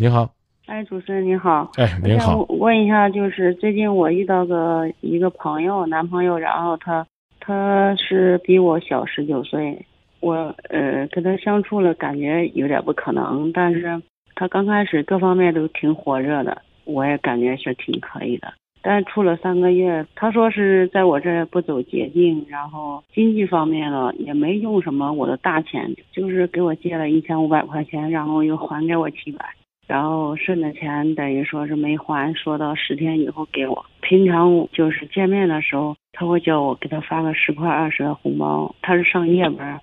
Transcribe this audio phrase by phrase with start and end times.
[0.00, 0.30] 你好，
[0.64, 7.06] 哎，主持人你好，哎，您好，问一下，就是最近我遇到个一个朋友，男朋友，然后他
[7.38, 9.84] 他是比我小十九岁，
[10.20, 14.00] 我呃跟他相处了，感觉有点不可能，但是
[14.34, 18.54] 他刚开始各方面都挺火热的，我也感觉是挺可以的。
[18.80, 29.44] 但是处了三个月，他说是在我这儿不走捷径，然后经济方面呢也没用什么我的大钱，就是给我借了一千五百块钱，然后又还给我七百，
[29.90, 33.84] 然后剩的钱等于说是没还，说到十天以后给我。
[34.00, 38.72] 平常就是见面的时候，他会叫我给他发个十块二十的红包。
[38.82, 39.80] 他是上夜班，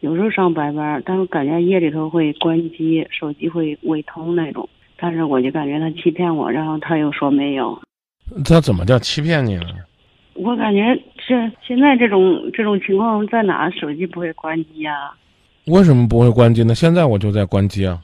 [0.00, 4.68] 有时候上白班，但是感觉夜里头会关机，手机会未通那种。
[4.96, 7.80] 但是我就感觉他欺骗我，然后他又说没有。
[8.44, 9.66] 他怎么叫欺骗你了？
[10.34, 15.14] 我感觉这现在这种这种情况在哪手机不会关机啊？
[15.66, 16.74] 为什么不会关机呢？
[16.74, 18.00] 现在我就在关机啊。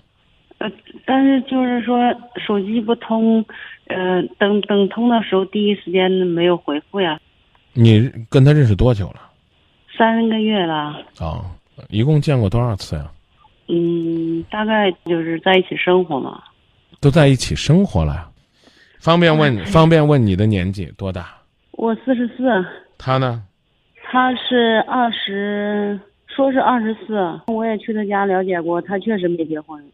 [0.65, 0.73] 呃，
[1.05, 1.99] 但是就是说
[2.43, 3.45] 手机不通，
[3.89, 7.21] 呃，等等通的时候第一时间没有回复呀。
[7.75, 9.21] 你跟他认识多久了？
[9.99, 10.75] 三个月了。
[11.19, 11.45] 啊，
[11.91, 13.11] 一共见过多少次呀？
[13.69, 16.43] 嗯，大概就是在一起生活嘛。
[16.99, 18.31] 都在一起生活了。
[19.01, 21.27] 方便问方便问你的年纪多大？
[21.73, 22.65] 我四十四。
[22.97, 23.43] 他呢？
[24.11, 27.39] 他是二十，说是二十四。
[27.49, 29.85] 我也去他家了解过，他确实没结婚。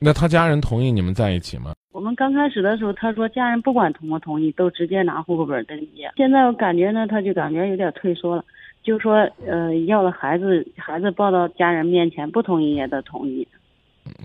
[0.00, 1.72] 那他家人同意你们在一起吗？
[1.92, 6.02] 我们刚开始的时候，他说家人不管同不同意，都直接拿户口本登记。
[6.16, 8.44] 现在我感觉呢，他就感觉有点退缩了，
[8.82, 13.46] 就说呃要了孩子，孩子抱到家人面前，不同意也得同意。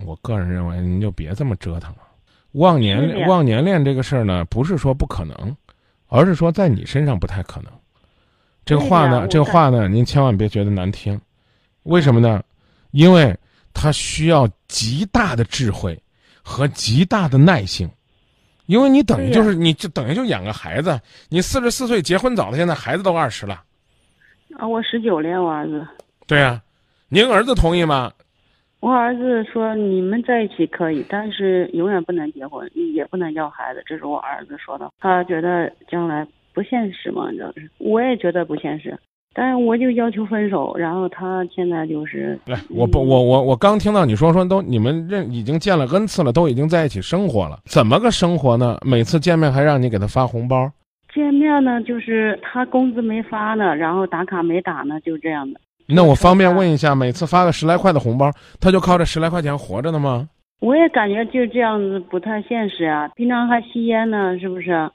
[0.04, 1.98] 我个人认为，您就别这么折腾了。
[2.52, 5.56] 忘年忘年恋这个事儿呢，不是说不可能，
[6.08, 7.72] 而是说在你身上不太可能。
[8.64, 11.18] 这个话呢，这个话呢，您千万别觉得难听。
[11.84, 12.42] 为什么呢？
[12.90, 13.34] 因为
[13.72, 16.00] 它需要极大的智慧
[16.42, 17.90] 和极大的耐性。
[18.66, 23.64] 因为你等于就是你就等于就养个孩子，你四十四岁结婚早的，现在孩子都二十了。
[24.56, 25.86] 啊，我十九了，我儿子。
[26.26, 26.62] 对呀，
[27.08, 28.12] 您儿子同意吗？
[28.78, 34.90] 我儿子说：“你们在一起可以，但是永远不能结婚，也不能要孩子。”这是我儿子说的。
[35.00, 37.68] 他觉得将来不现实嘛，你知道是？
[37.76, 38.98] 我也觉得不现实，
[39.34, 40.74] 但是我就要求分手。
[40.76, 48.78] 然后他现在就是来，我不，我我我刚听到你说说都你们认已经见了 n 次了，都已经在一起生活了，怎么个生活呢？
[48.84, 50.70] 每次见面还让你给他发红包？
[51.14, 55.60] 见面呢，就是他工资没发呢，然后打卡没打呢，就这样的。
[55.86, 58.30] 那我方便问一下，每次发个十来块的红包，
[58.60, 60.28] 他就靠这十来块钱活着呢吗？
[60.60, 64.88] 我也感觉就这样子不太现实啊，平常还吸烟呢，是不是？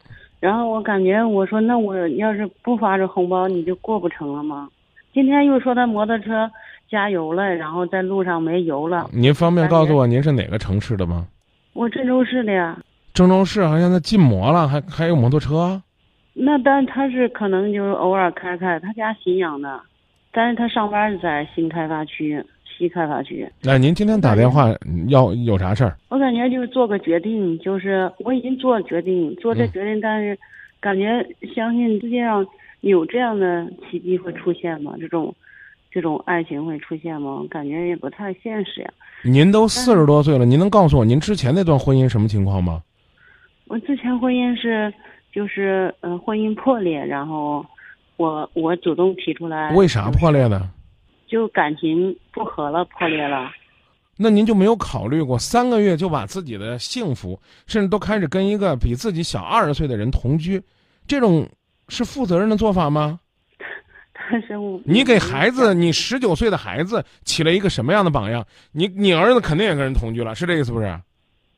[0.46, 4.70] 然后我感觉我说那我要是不发这红包，你就过不成了吗？
[5.12, 6.48] 今天又说他摩托车
[6.88, 9.10] 加油了，然后在路上没油了。
[9.12, 11.26] 您方便告诉我您是哪个城市的吗？
[11.74, 12.78] 我郑州市的呀。
[13.12, 15.82] 郑州市好像他禁摩了，还还有摩托车？
[16.36, 19.82] 那但他是可能就是偶尔开开，他家信阳的。
[20.32, 23.48] 但是他上班是在新开发区、西开发区。
[23.64, 24.74] 那您今天打电话
[25.08, 25.98] 要有啥事儿？
[26.10, 30.38] 我感觉就是做个决定，就是我已经做了决定，做这决定，但是
[30.80, 32.46] 感觉相信世界上
[32.82, 34.96] 有这样的奇迹会出现吗？
[35.00, 35.34] 这种
[35.92, 37.44] 这种爱情会出现吗？
[37.50, 38.90] 感觉也不太现实呀。
[39.24, 42.82] 您都四十多岁了，您能告诉我您之前那段婚姻什么情况吗？
[43.68, 44.94] 我之前婚姻是
[45.32, 47.66] 就是呃婚姻破裂，然后。
[48.18, 50.66] 我我主动提出来，为啥破裂的？
[51.28, 53.52] 就感情不和了，破裂了。
[54.18, 60.62] 那您就没有考虑过三个月就把自己的幸福，甚至都开始跟一个比自己小二十岁的人同居，
[61.06, 61.48] 这种
[61.90, 63.20] 是负责任的做法吗？
[64.32, 68.46] 但是我你给孩子，你十九岁的孩子起了一个什么样的榜样？
[68.72, 71.00] 你你儿子肯定也跟人同居了，是这意思不是？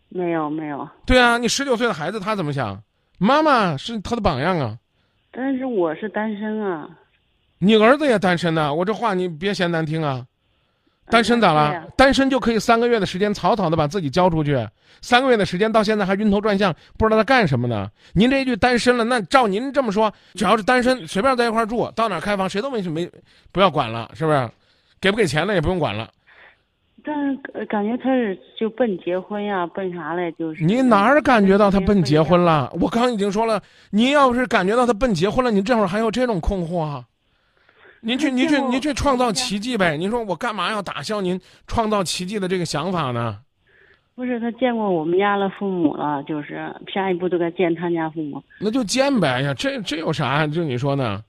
[0.09, 0.87] 没有没有。
[1.05, 2.81] 对啊，你十九岁的孩子他怎么想？
[3.19, 4.77] 妈妈是他的榜样啊。
[5.31, 6.89] 但是我是单身啊，
[7.59, 8.73] 你儿子也单身呢。
[8.73, 10.25] 我这话你别嫌难听啊，
[11.09, 11.83] 单身咋了？
[11.95, 14.67] 单身就可以三个月的时间草草的把自己交出去，
[15.01, 17.89] 三个月的时间到现在还晕头转向，不知道他干什么呢？
[18.13, 23.09] 您这一句单身了，那照您这么说，只要是单身，随便在一块住，到哪开房谁都没没
[23.51, 24.49] 不要管了，是不是？
[24.99, 26.09] 给不给钱了也不用管了。
[27.05, 30.31] 但是感觉他是就奔结婚呀，奔啥嘞？
[30.33, 32.69] 就是你哪儿感觉到他奔结婚了？
[32.81, 33.61] 我刚已经说了，
[33.91, 37.05] 您要是感觉到他奔结婚了，你这会儿还有这种困惑啊？
[38.07, 39.97] 您去，您去，您去创造奇迹呗！
[39.97, 41.37] 您说我干嘛要打消您
[41.67, 43.37] 创造奇迹的这个想法呢？
[44.15, 48.41] 不是他见过我们家的父母了，就是下一步都该见他家父母。
[48.61, 49.27] 那就见呗！
[49.27, 50.47] 哎呀，这这有啥？
[50.47, 51.21] 就你说呢？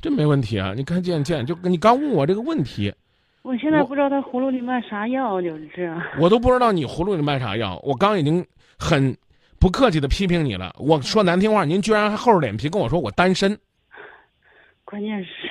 [0.00, 0.72] 这没问题啊！
[0.76, 2.94] 你该见见，就你刚问我这个问题。
[3.42, 6.00] 我现在不知道他葫芦里卖啥药，就是这样。
[6.20, 7.80] 我都不知道你葫芦里卖啥药。
[7.82, 8.46] 我刚已经
[8.78, 9.16] 很
[9.58, 10.72] 不客气的批评你了。
[10.78, 13.58] 我说难听话，您居然还厚着脸皮跟我说我单身。
[14.84, 15.50] 关键是，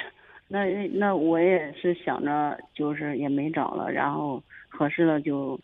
[0.51, 5.57] 那那我也是想着，就是也没找了，然后合适了就，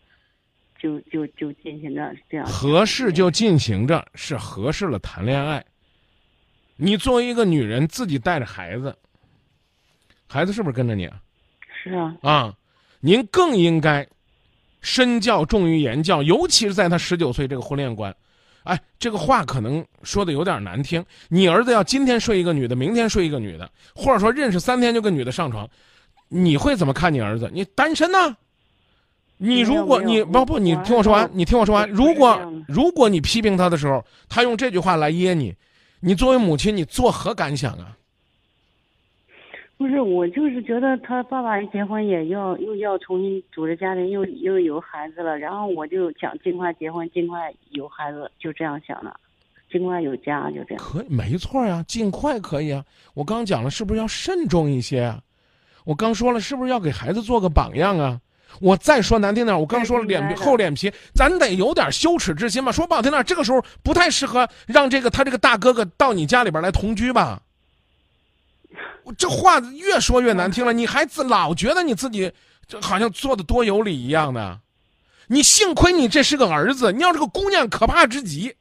[0.78, 2.46] 就就就进行着这样。
[2.46, 5.62] 合适就进行着，是合适了谈恋爱。
[6.76, 8.96] 你作为一个女人，自己带着孩子，
[10.26, 11.20] 孩子是不是跟着你啊？
[11.82, 12.16] 是啊。
[12.22, 12.56] 啊，
[13.00, 14.08] 您更应该
[14.80, 18.16] 身教重于言教，尤其是在他十九岁这个婚恋观。
[18.64, 21.04] 哎，这个话可能说的有点难听。
[21.28, 25.68] 你儿子要今天睡一个女的，明天睡一个女的，或者说认识三天就跟女的上床，
[26.28, 27.50] 你会怎么看你儿子？
[27.52, 28.36] 你单身呢？
[29.38, 31.88] 你如果你不不，你听我说完，你听我说完。
[31.90, 35.54] 如果如果你批评他的时候，他用这句话来噎你。
[36.00, 37.96] 你作为母亲，你作何感想啊？
[39.78, 49.14] 不是，我就是觉得他爸爸一结婚也要又要重新组织家庭，又又有孩子了，然后我就想尽快结婚，尽快有孩子，就这样想的，
[49.70, 50.82] 尽快有家，就这样。
[50.82, 52.84] 可没错呀，尽快可以啊。
[53.14, 55.20] 我刚讲了，是不是要慎重一些啊？
[55.84, 58.20] 我刚说了，是不是要给孩子做个榜样啊？
[58.60, 62.72] 我再说难听点，我刚说了脸皮厚脸皮，咱得有点羞耻之心吧。
[62.72, 67.40] 说不好听点，这个时候不太适合让这个他这个大哥哥到你家里边来同居吧。
[69.08, 72.30] 我这话越说越难听了，你还自老觉得你自己
[72.66, 74.60] 这好像做的多有理一样的。
[75.28, 78.54] 你幸亏你这是个儿子，你要是个姑娘，可怕之极。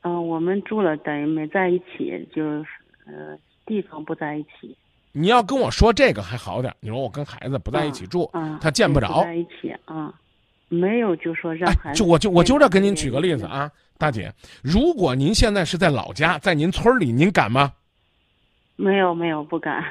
[0.00, 2.66] 嗯，我们住了等于没在一起，就是
[3.06, 3.36] 呃
[3.66, 4.74] 地方不在一起。
[5.12, 9.22] 你要跟我说这个还好点你说我跟孩子不在一起住，他见不着。
[9.22, 10.14] 在一起啊，
[10.68, 11.98] 没有就说让孩子。
[11.98, 14.32] 就我就我就这给您举个例子啊，大姐，
[14.62, 17.74] 如果您现在是在老家，在您村里，您敢吗？
[18.78, 19.84] 没有没有不敢。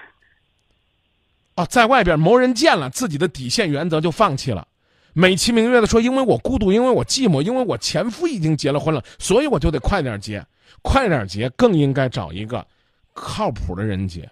[1.55, 4.65] 哦，在外边谋人见了，自己的底线原则就放弃了，
[5.13, 10.45] 美其名曰的说，因为我孤独，因为我寂寞，因为我前夫已经结了婚了，所以我就得快点结，
[10.81, 12.65] 快点结，更应该找一个
[13.13, 14.29] 靠谱的人结。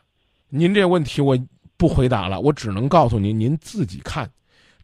[0.50, 1.38] 您这问题我
[1.76, 4.30] 不回答了，我只能告诉您，您自己看，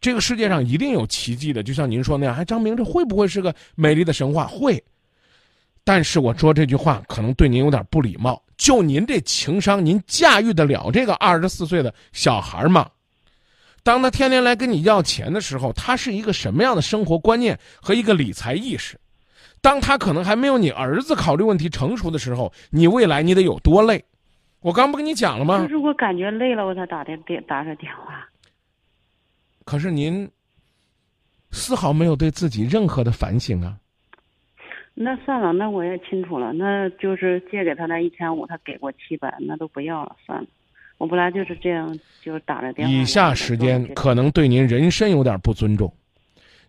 [0.00, 2.36] 这个世界上一定有奇迹的，就像您说那样。
[2.36, 4.46] 哎，张明，这会不会是个美丽的神话？
[4.46, 4.82] 会。
[5.84, 8.42] 但是我说这句话可能对您有点不礼貌。
[8.62, 12.88] 就您这情商，您驾驭得了这个二十四岁的小孩吗？
[13.82, 18.96] 当他天天来跟你要钱的时候，他是一个什么样的生活观念和一个理财意识？
[19.60, 24.04] 当他可能还没有你儿子考虑问题成熟的时候，你未来你得有多累？
[24.60, 25.60] 我刚不跟你讲了吗？
[25.62, 28.28] 就是我感觉累了，我才打电电打个电话。
[29.64, 30.30] 可是您
[31.50, 33.76] 丝毫没有对自己任何的反省啊。
[34.94, 40.46] 那算了，那我也清楚了，那就是借给他那一千五，他给过七百，那都不要了，算了。
[40.98, 42.94] 我本来就是这样，就打了电话。
[42.94, 45.92] 以下时间可能对您人身有点不尊重，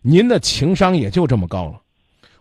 [0.02, 1.80] 您的情商也就这么高了。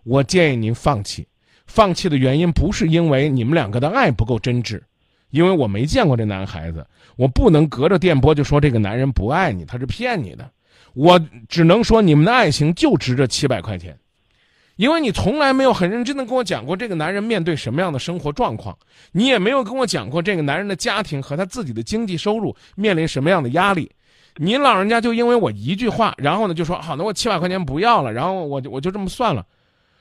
[0.03, 1.27] 我建议您放弃，
[1.68, 4.81] 放弃的原因不是因为你们两个的爱不够真挚。
[5.29, 10.47] 因为我没见过这男孩子，我不能隔着电波就说这个男人不爱你，他是骗你的。
[10.94, 11.19] 我
[11.50, 13.97] 只能说你们的爱情就值这七百块钱，
[14.75, 18.78] 因为你从来没有很认真的跟我讲过这个男人面对什么样的生活状况，
[19.12, 23.92] 你也没有跟我讲过这个男人的家庭和他自己的经济收入面临什么样的压力。
[24.38, 29.46] 您老人家就因为我一句话，然后呢就说好，那我七百块钱不要了，然后我我就这么算了，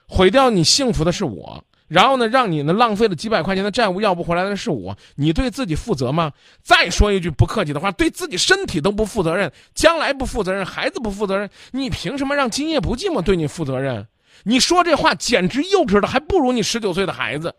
[0.09, 1.63] 毁掉你幸福的是我。
[1.89, 6.33] 然后呢，让你呢浪费了几百块钱的债务要不回来的是我，你对自己负责吗？
[6.63, 14.07] 再说一句不客气的话，对自己身体都不负责任，将来不负责任，孩子不负责任，你凭什么让今夜不寂寞对你负责任？
[14.45, 17.55] 你说这话简直幼稚的，还不如你十九岁的孩子。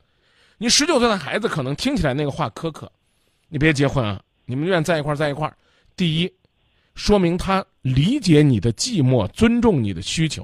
[0.58, 2.92] 你十九岁的孩子可能听起来那个话苛刻，
[3.50, 4.22] 你别结婚啊！
[4.46, 5.52] 你们愿在一块在一块
[5.96, 6.32] 第一，
[6.96, 10.44] 说明他理解你的寂寞，尊重你的需求；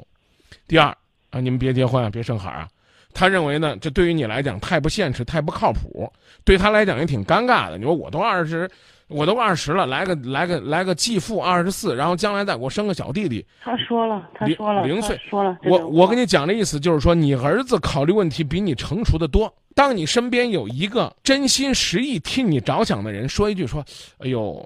[0.68, 0.88] 第二
[1.30, 2.68] 啊，你们别结婚啊，别生孩啊。
[3.14, 6.12] 他认为呢，这对于你来讲太不现实，太不靠谱，
[6.44, 7.78] 对他来讲也挺尴尬的。
[7.78, 8.70] 你说我都二十，
[9.10, 13.46] 我都二十了，来个来个来个继父二十四，然后将来再给我生个小弟弟。
[13.62, 15.58] 他说了，他说了，零岁说了。
[15.64, 19.54] 我我跟你讲的意思就是说，你儿子考虑问题比你成熟的多。
[19.76, 23.84] 当你身边有一个真心实意替你着想的人，说一句说，
[24.20, 24.64] 哎呦，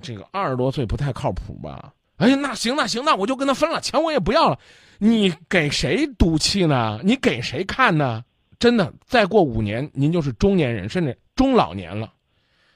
[0.00, 1.92] 这个二十多岁不太靠谱吧？
[2.16, 4.58] 哎呀，那行那行，那我就跟他分了，钱我也不要了。
[4.98, 6.98] 你给谁赌气呢？
[7.02, 8.22] 你给谁看呢？
[8.58, 12.10] 真的，再过五年，您就是中年人，甚至中老年了。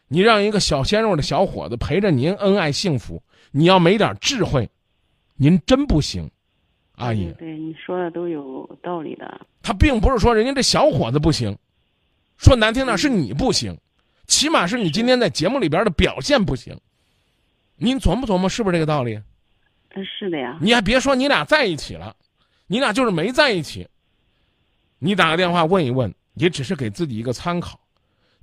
[0.08, 4.70] 你让一个小鲜肉的小伙子陪着您恩爱幸福，你要没点智慧，
[5.34, 6.30] 您真不行，
[6.92, 7.32] 阿姨。
[7.38, 9.40] 对你说的都有道理的。
[9.62, 11.58] 他并不是说人家这小伙子不行，
[12.36, 13.76] 说难听点是你不行，
[14.26, 16.78] 起码是你今天在节目里边的表现不行。
[17.76, 19.20] 您琢磨琢磨，是不是这个道理？
[19.94, 20.58] 嗯，是的呀。
[20.62, 22.14] 你还别说，你俩在一起了，
[22.68, 23.88] 你俩就是没在一起。
[24.98, 27.80] 你打个电话问一问，也只是给自己一个参考。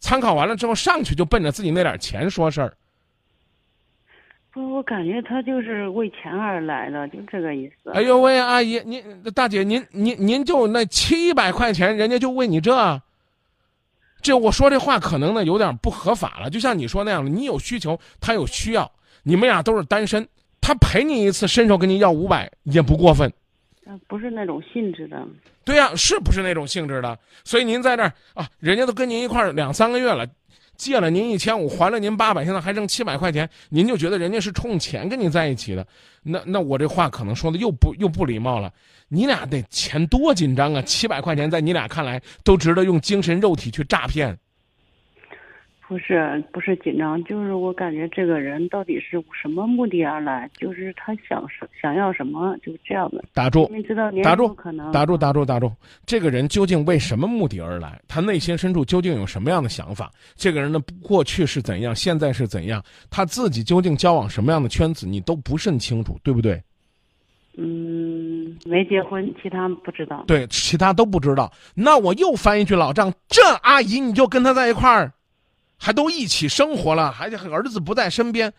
[0.03, 2.73] 参考完了之后，上去就奔着自己那点钱说事儿。
[4.51, 7.89] 不，我感觉他就是为钱而来的，就这个意思。
[7.91, 9.01] 哎呦喂，阿姨，您
[9.33, 13.01] 大姐，您您您就那七百块钱，人家就为你这。
[14.21, 18.91] 这我说这话可能呢有点不合法了，就像你说那样的，你有需求，他有需要，
[19.23, 20.27] 你们俩都是单身，
[20.59, 23.31] 他陪你一次，伸手跟你要五百也不过分。
[24.07, 25.25] 不是那种性质的。
[25.63, 27.17] 对呀，是不是那种性质的？
[27.43, 30.27] 所以您在这儿啊，人家都跟您一块两三个月了，
[30.75, 35.85] 借了您一千五，还了您八百，现在还剩七百块钱，您就觉得人家是冲钱跟你在一起的？
[36.23, 38.71] 那那我这话可能说的又不又不礼貌了。
[39.09, 40.81] 你俩得钱多紧张啊！
[40.81, 44.35] 七百块钱在你俩看来都值得用精神肉体去诈骗。
[45.87, 50.49] 不是不是紧张，就是我感觉这个人到底是什么目的而来？
[50.57, 51.45] 就是他想
[51.79, 53.23] 想要什么，就这样的。
[53.33, 53.69] 打住！
[53.71, 54.53] 你知道，打住！
[54.55, 55.17] 可能打住！
[55.17, 55.45] 打住！
[55.45, 55.71] 打住！
[56.05, 58.01] 这个人究竟为什么目的而来？
[58.07, 60.11] 他内心深处究竟有什么样的想法？
[60.35, 61.95] 这个人的过去是怎样？
[61.95, 62.83] 现在是怎样？
[63.11, 65.05] 他自己究竟交往什么样的圈子？
[65.05, 66.61] 你都不甚清楚，对不对？
[67.55, 70.23] 嗯，没结婚，其他不知道。
[70.25, 71.51] 对，其他都不知道。
[71.75, 75.13] 那我又翻一句老账：这阿姨你就跟他在一块儿，
[75.83, 78.53] 还都一起生活了，还儿子不在身边，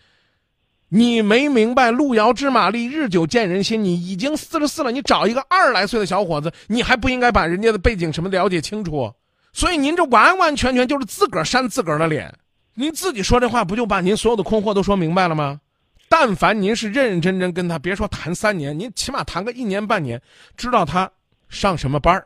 [0.91, 3.83] 你没明白路遥知马力，日久见人心。
[3.83, 9.11] 你已经四十四了，你找一个二十来岁的小伙子，你还不应该把人家的背景什么了解清楚？
[9.55, 12.31] 所以您这完完全全就是自个儿扇自个儿的脸。
[12.75, 15.63] 您自己说这话，不就把您所有的困惑都说明白了吗？
[16.11, 20.21] 但凡您是认认真真跟他，别说谈三年，您起码谈个一年半年，
[20.59, 21.11] 知道他
[21.49, 22.23] 上什么班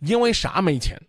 [0.00, 1.00] 因为啥没钱，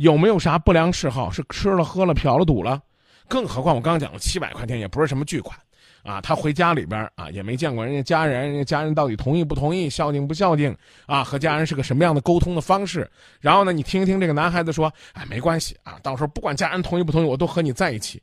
[0.00, 2.80] 有没有啥不良嗜好，是吃了喝了嫖了赌了，
[3.28, 5.54] 更何况我刚讲了七百块钱也不是什么巨款，
[6.02, 13.06] 啊，他回家里边啊也没见过人家家人，人家家人到底同意不同意，孝敬不孝敬啊，和家人是个什么样的沟通的方式？
[13.40, 18.22] 然后呢，你听听这个男孩子说，哎，没关系啊，到时候不管家人同意不同意，我都和你在一起。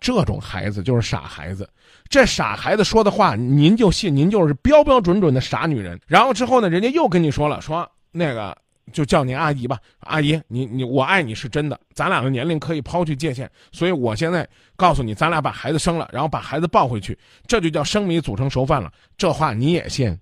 [0.00, 1.68] 这种孩子就是傻孩子，
[2.08, 6.00] 这傻孩子说的话您就信，您就是标标准准的傻女人。
[6.06, 8.56] 然后之后呢，人家又跟你说了，说那个
[8.92, 17.16] 就叫您阿姨吧，阿姨，你你我爱你是真的，咱俩的年龄可以抛去界限，所以我现在告诉你，咱俩把孩子生了，然后把孩子抱回去，
[17.46, 18.92] 这就叫生米煮成熟饭了。
[19.16, 20.18] 这话你也信？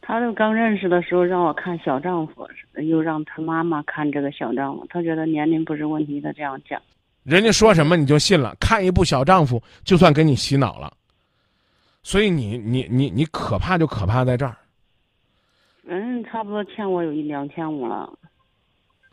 [0.00, 2.46] 他就刚认识的时候让我看小丈夫，
[2.82, 6.80] 又让他妈妈看这个小丈夫，他觉得年龄不是问题，他这样讲。
[7.22, 10.92] 人家说什么你就信了，看一部小丈夫就算给你洗脑了，
[12.02, 14.56] 所以你你你你可怕就可怕在这儿。
[15.86, 18.12] 嗯，差不多欠我有一两千五了。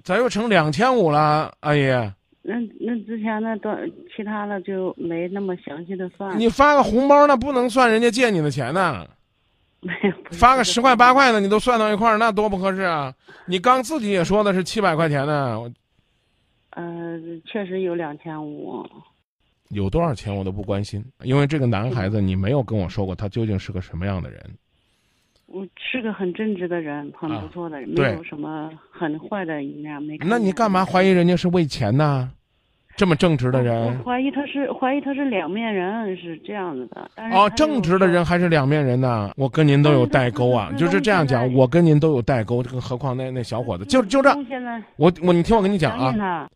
[0.04, 1.88] 咋又成两千五了，阿姨？
[2.42, 3.76] 那那之前那多
[4.16, 6.40] 其他的就没那么详细的算。
[6.40, 9.08] 你发个红包那不能算人家借你的钱呢。
[9.82, 10.12] 没有。
[10.32, 13.14] 发个十块八块的你都算到一块儿，那多不合适啊！
[13.46, 15.60] 你刚自己也说的是七百块钱呢。
[16.72, 18.86] 呃，确实有两千五，
[19.70, 24.42] 有多少钱我都不关心，因为这个男孩子你没有跟我说过他究竟是个什么样的人。
[25.52, 30.02] 我是个很正直的人，很不错的人，没有什么很坏的一面。
[30.04, 30.18] 没。
[30.20, 32.32] 那你干嘛怀疑人家是为钱呢？
[32.96, 37.10] 这么正直的人，怀疑他是怀疑他是两面人，是这样子的。
[37.32, 39.32] 哦，正直的人还是两面人呢？
[39.38, 44.30] 我跟您都有代沟啊， 就是这样讲，我跟您都有代沟，更何况那那小伙子，就就这。
[44.98, 46.50] 我我你听我跟你讲啊，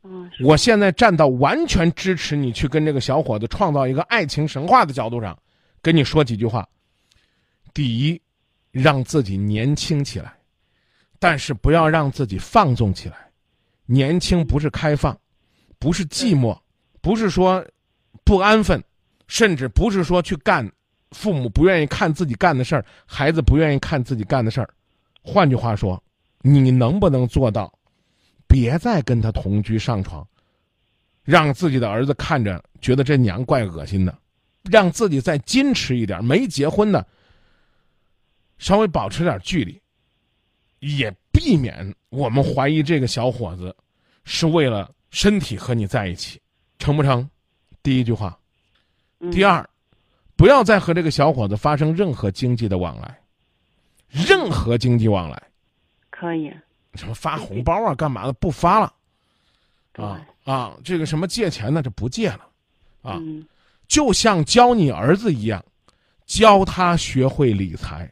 [0.43, 5.37] 我现在站到完全支持你去跟这个小伙子创造一个爱情神话的角度上，
[5.81, 6.67] 跟你说几句话。
[7.73, 8.21] 第一，
[8.73, 10.33] 让自己年轻起来，
[11.17, 13.15] 但是不要让自己放纵起来。
[13.85, 15.17] 年轻不是开放。
[15.79, 16.57] 不是寂寞，
[17.01, 17.61] 不是说
[18.23, 18.81] 不安分，
[19.27, 20.71] 甚至不是说去干
[21.11, 24.69] 父母不愿意看自己干的事儿，孩子不愿意看自己干的事儿。
[25.21, 26.01] 换句话说，
[26.41, 27.69] 你能不能做到，
[28.47, 30.25] 别再跟他同居上床，
[31.25, 34.17] 让自己的儿子看着觉得这娘怪恶心的，
[34.71, 37.05] 让自己再矜持一点，没结婚的
[38.63, 39.77] 稍微保持点距离，
[40.79, 43.75] 也避免我们怀疑这个小伙子
[44.23, 44.89] 是为了。
[45.13, 46.41] 身体和你在一起，
[46.79, 47.29] 成不成？
[47.83, 48.35] 第一句话。
[49.31, 49.63] 第二，
[50.35, 53.15] 不要再和这个小伙子发生任何经济的往来，
[54.09, 55.39] 任何经济往来。
[56.09, 56.51] 可以。
[56.95, 58.33] 什么发红包啊，干嘛的？
[58.33, 58.91] 不发了。
[59.91, 61.83] 啊啊，这个什么借钱呢？
[61.83, 62.49] 就不借了。
[63.03, 63.21] 啊，
[63.87, 65.63] 就像教你儿子一样，
[66.25, 68.11] 教他学会理财，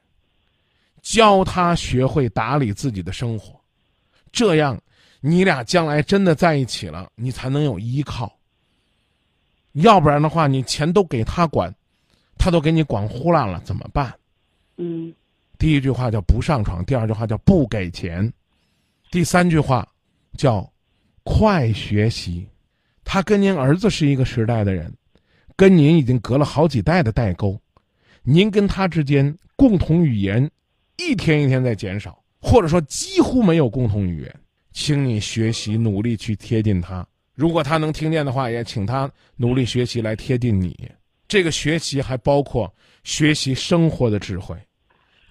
[1.01, 3.59] 教他学会打理自己的生活，
[4.31, 4.79] 这样。
[5.23, 8.35] 你俩将来真的在一起了，你才能有依靠。
[9.73, 11.71] 要不然的话，你钱都给他管，
[12.39, 14.11] 他都给你管呼啦了，怎么办？
[14.77, 15.13] 嗯
[15.59, 18.33] 第一句话叫不上床，第二句话叫不给钱，
[19.11, 19.87] 第三句话
[20.35, 20.67] 叫
[21.23, 22.47] 快学习。
[23.03, 24.91] 他跟您儿子是一个时代的人，
[25.55, 27.61] 跟您已经隔了好几代的代沟，
[28.23, 30.49] 您跟他之间共同语言
[31.01, 34.39] 一天一天在减少，或者说几乎没有共同语言。
[34.71, 37.05] 请你学习，努力去贴近他。
[37.33, 40.89] 如果他能听见的话，也请他努力学习来贴近你。
[41.27, 44.55] 这个学习还包括学习生活的智慧。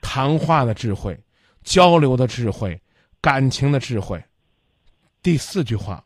[0.03, 1.19] 谈话的智慧，
[1.63, 2.79] 交流的智慧，
[3.21, 4.23] 感情的智慧。
[5.23, 6.03] 第四句话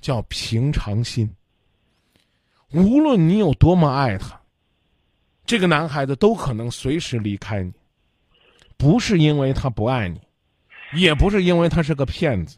[0.00, 1.28] 叫平常心。
[2.72, 4.40] 无论你有多么爱他，
[5.46, 7.72] 这个男孩子都可能随时离开你，
[8.80, 10.18] 不是因为他不爱你，
[10.94, 12.56] 也不是因为他是个骗子，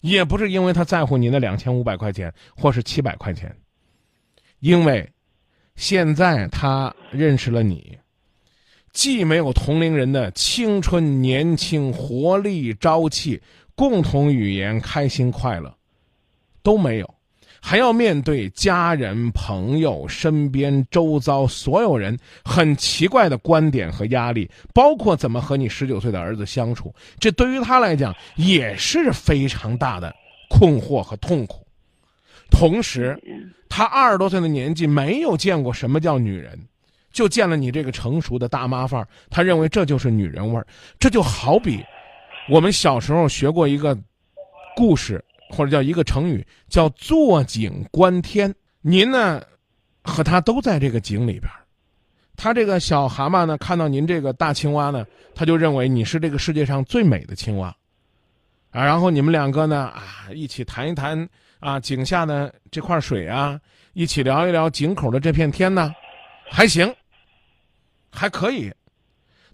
[0.00, 3.56] 也不是因为他在乎你那两千五百块钱或是七百块钱，
[4.58, 5.08] 因为
[5.76, 7.96] 现在他认识了你。
[8.92, 13.40] 既没有同龄人的青春、年轻、活力、朝气、
[13.76, 15.72] 共同语言、开心、快乐，
[16.62, 17.13] 都没有，
[17.66, 30.14] 还要面对家人、朋友、身边周遭所有人很奇怪的观点和压力，包括怎么和你十九岁的儿子相处，这对于他来讲也是非常大的
[30.50, 31.66] 困惑和痛苦。
[32.50, 33.18] 同时，
[33.66, 36.58] 他二十多岁的年纪，没有见过什么叫女人。
[37.12, 40.66] 就见了你这个成熟的大妈范儿，他认为这就是女人味儿。
[40.98, 41.82] 这就好比
[42.50, 43.96] 我们小时候学过一个
[44.76, 48.52] 故事，或者叫一个成语，叫“坐井观天”。
[48.82, 49.40] 您呢，
[50.02, 51.50] 和他都在这个井里边。
[52.36, 57.68] 他这个小蛤蟆呢，看到您这个大青蛙呢，他就认为你是这个世界上最美的青蛙。
[58.70, 61.28] 啊，然后你们两个呢，啊，一起谈一谈
[61.60, 63.60] 啊，井下的这块水啊，
[63.92, 65.94] 一起聊一聊井口的这片天呢，
[66.50, 66.92] 还行。
[68.16, 68.72] 还可以，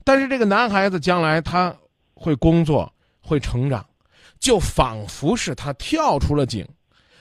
[0.04, 1.74] 但是这个男孩子将来他
[2.12, 2.92] 会工作，
[3.22, 3.82] 会成长，
[4.40, 6.66] 就仿佛是他跳出了井，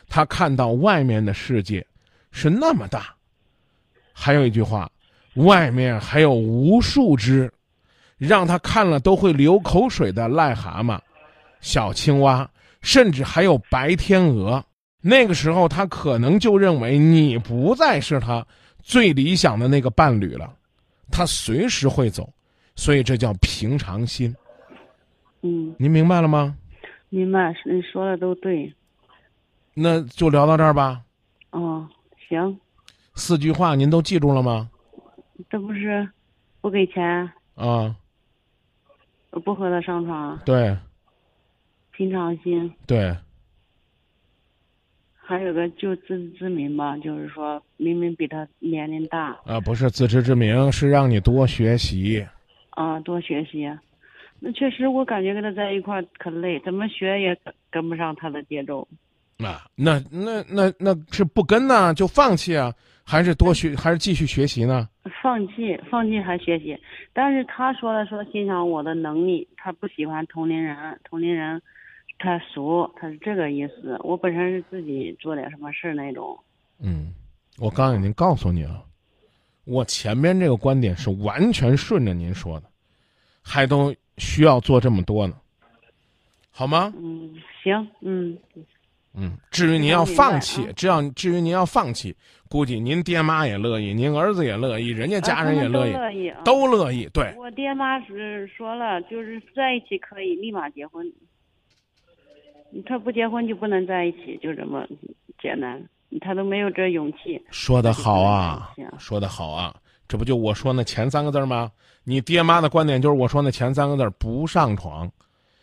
[0.07, 1.85] 他看到外面的世界
[2.31, 3.13] 是那么大。
[4.13, 4.89] 还有一句话，
[5.35, 7.51] 外面还有无数只
[8.17, 10.99] 让他看了都会流口水的癞蛤蟆、
[11.61, 12.49] 小青蛙，
[12.81, 14.63] 甚至还有白天鹅。
[15.01, 18.45] 那个时候，他可能就认为你不再是他
[18.81, 20.53] 最理想的那个伴侣了。
[21.11, 22.31] 他随时会走，
[22.75, 24.35] 所以这叫平常心。
[25.41, 26.55] 嗯，您明白了吗？
[27.09, 28.73] 明白，你说的都对。
[29.73, 31.01] 那就聊到这儿吧。
[31.51, 31.87] 哦，
[32.27, 32.59] 行。
[33.15, 34.69] 四句话您都记住了吗？
[35.49, 36.07] 这不是
[36.61, 37.95] 不给钱啊？
[39.43, 40.37] 不和他上床。
[40.45, 40.77] 对。
[41.91, 42.73] 平常心。
[42.85, 43.15] 对。
[45.15, 49.37] 还有个就自知之明吧，就是说明明比他年龄大。
[49.45, 52.27] 啊，不是自知之明，是让你多学习。
[52.71, 53.69] 啊，多学习。
[54.39, 57.37] 那确实，我感觉跟他在一块儿可累，怎么学也
[57.69, 58.87] 跟不上他的节奏。
[59.37, 62.73] 啊，那那那那是不跟呢，就放弃啊？
[63.03, 64.87] 还是多学，还是继续学习呢？
[65.21, 66.77] 放弃，放弃还学习。
[67.11, 71.61] 但是他说了，说欣赏我的能力，他不喜欢同龄人，同龄人。
[72.21, 73.97] 他俗，他是这个意思。
[74.03, 76.37] 我本身是自己做点什么事儿那种。
[76.77, 77.13] 嗯，
[77.57, 78.83] 我刚已经告诉你了，
[79.63, 82.69] 我前面这个观点是完全顺着您说的，
[83.41, 85.33] 还都需要做这么多呢，
[86.51, 86.93] 好吗？
[86.97, 88.37] 嗯，行，嗯。
[89.15, 92.15] 嗯，至于您要放弃，只要至于您要放弃，
[92.47, 97.09] 估计您爹妈也乐意，您儿子也乐意，人家家人也乐意，乐意，都乐意。
[97.11, 97.33] 对。
[97.35, 101.11] 我爹妈是说了，就是在一起可以立马结婚。
[102.85, 104.87] 他不结婚就不能在一起，就这么
[105.41, 105.83] 简单。
[106.21, 107.43] 他都没有这勇气。
[107.49, 109.75] 说的好啊，说的好啊，
[110.09, 111.71] 这不就我说那前三个字吗？
[112.03, 115.09] 你爹妈的观点就是我说那前三个字不上床。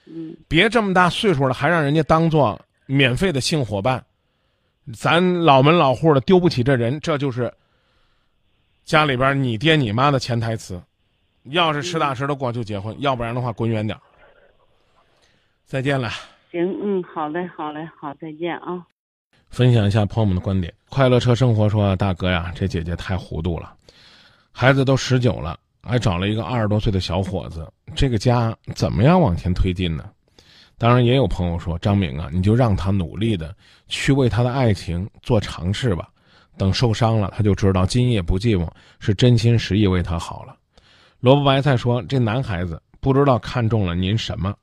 [0.07, 0.35] 嗯。
[0.49, 4.03] 别这么大岁数了，还让人家当做免费的性伙伴，
[4.95, 7.53] 咱老门老户的丢不起这人，这就是
[8.85, 10.81] 家里边你爹你妈的潜台词。
[11.51, 13.99] 要是实打实的过就结婚，要不然的话滚远点。
[15.65, 16.09] 再见了。
[16.53, 18.87] 行，嗯，好嘞，好嘞，好，再见啊！
[19.51, 20.73] 分享一下朋友们的观点。
[20.89, 23.75] 快乐车生活说：“大哥呀，这姐姐太糊涂了，
[24.59, 30.09] 孩子都十九了，还找了一个二十多岁的小伙子，这个家怎么样往前推进呢？”
[30.79, 33.55] 当然，也有朋友说：“张明啊，你就让他努力的
[33.87, 36.09] 去为他的爱情做尝试吧，
[36.57, 38.67] 等受伤了，他就知道今夜不寂寞
[38.99, 40.57] 是真心实意为他好了。”
[41.21, 44.57] 萝卜白菜说：“这男孩子不知道看中了您什么。”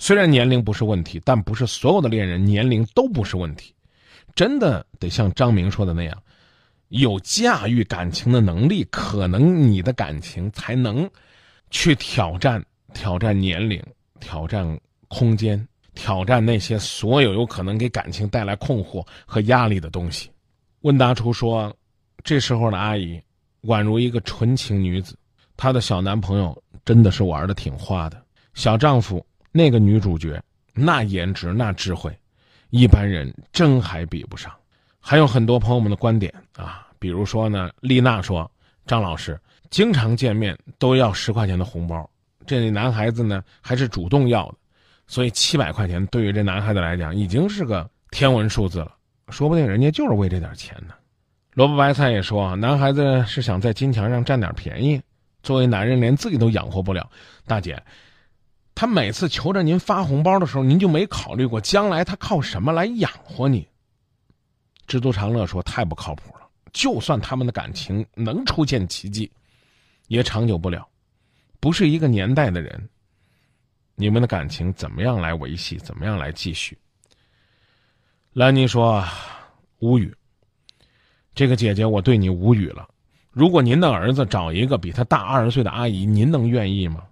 [0.00, 3.74] 虽然年龄不是问题，但不是所有的恋人年龄都不是问题。
[4.34, 6.22] 真的得像张明说的那样，
[6.90, 11.08] 有驾驭感情的能力，可能你的感情才能
[11.70, 13.82] 去挑战、挑战年龄、
[14.20, 20.30] 挑战空间、挑战那些所有有可能给感情带来困惑和压力的东西。
[20.80, 21.72] 问答处说，
[22.24, 23.20] 这时候的阿姨
[23.62, 25.16] 宛如一个纯情女子，
[25.56, 28.20] 她的小男朋友真的是玩的挺花的，
[28.54, 30.42] 小丈夫那个女主角
[30.74, 32.12] 那颜值那智慧。
[32.70, 34.52] 一般人真还比不上，
[35.00, 38.48] 还有很多朋友们的观点啊，比如说呢，丽娜说，
[38.86, 39.38] 张老师
[39.70, 42.08] 经常见面都要十块钱的红包，
[42.46, 44.54] 这男孩子呢还是主动要的，
[45.06, 48.92] 所以七百块钱对于这男孩子来讲已经是个天文数字了，
[49.30, 50.94] 说不定人家就是为这点钱呢。
[51.54, 55.00] 萝卜白菜也说，男孩子是想在金钱上占点便宜，
[55.42, 57.10] 作为男人连自己都养活不了，
[57.46, 57.82] 大姐。
[58.74, 63.66] 他每次求着您发红包的时候，您就没考虑过将来他靠什么来养活你？
[64.90, 66.40] 知足常乐说太不靠谱了。
[66.72, 69.30] 就算他们的感情能出现奇迹，
[70.08, 70.84] 也长久不了。
[71.60, 72.88] 不是一个年代的人，
[73.94, 75.76] 你们的感情怎么样来维系？
[75.78, 76.76] 怎么样来继续？
[78.32, 79.04] 兰妮说
[79.78, 80.12] 无语。
[81.36, 82.88] 这个姐姐，我对你无语了。
[83.30, 87.04] 如果您的儿子找一个比他大二十岁的阿姨，您能愿意吗？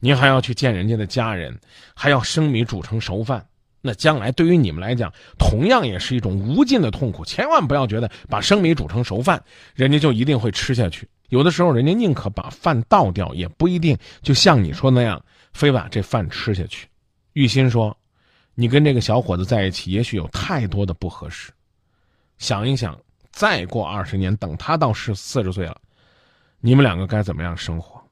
[0.00, 1.56] 您还要去见人家的家人，
[1.94, 3.46] 还要生米煮成熟饭，
[3.80, 7.24] 那将来对于你们来讲，同样也是一种无尽的痛苦。
[7.24, 9.42] 千万不要觉得把生米煮成熟饭，
[9.74, 11.08] 人家就一定会吃下去。
[11.28, 16.86] 有的时候，人家宁可把饭倒掉，也不一定就像你说那样，非把这饭吃下去。
[17.34, 17.96] 玉心说
[18.54, 21.52] ：“你跟这个小伙子在一起，也许有太多的不合适。
[22.38, 22.98] 想一想，
[23.30, 25.80] 再过二十年，等他到是四十岁了，
[26.60, 28.02] 你们两个该怎么样生活？”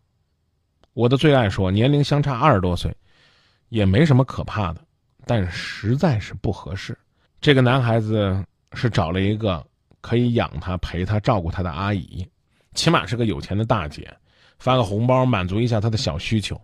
[0.95, 2.95] 我的最爱说，年龄相差二十多岁，
[3.69, 4.81] 也没什么可怕的，
[5.29, 6.97] 但实在是不合适。
[7.39, 9.63] 这个男孩子是找了一个
[10.01, 12.27] 可以养他、陪他、照顾他的阿姨，
[12.75, 14.11] 起码是个有钱的大姐，
[14.59, 16.59] 发个红包满足一下他的小需求，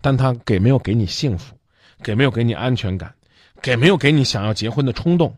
[0.00, 1.54] 但他给没有给你幸福，
[2.02, 3.14] 给没有给你安全感，
[3.60, 5.36] 给没有给你想要结婚的冲动，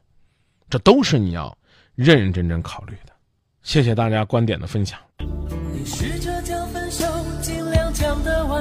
[0.70, 1.54] 这都是你要
[1.96, 3.12] 认认真真考虑的。
[3.62, 4.98] 谢谢大家观点的分享。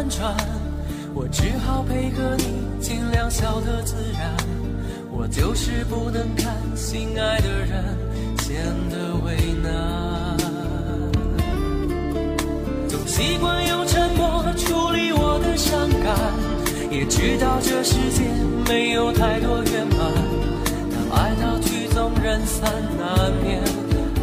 [0.09, 0.35] 转，
[1.13, 4.35] 我只好配合你，尽量笑得自然。
[5.11, 7.83] 我就是不能看心爱的人
[8.39, 10.35] 显得为难，
[12.87, 16.33] 总习惯用沉默处理我的伤感，
[16.89, 18.23] 也知道这世界
[18.67, 19.99] 没有太多圆满。
[20.89, 23.61] 当爱到曲终人散，难免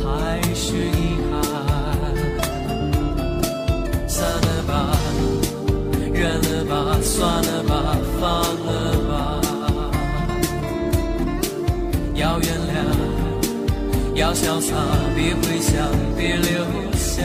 [0.03, 1.39] 还是遗憾。
[4.09, 4.99] 算了吧，
[6.13, 7.56] 忍了吧，算了
[8.21, 8.69] 放了
[9.09, 9.41] 吧。
[12.15, 12.77] 要原谅，
[14.15, 14.75] 要潇洒，
[15.15, 15.75] 别回想，
[16.17, 17.23] 别留下。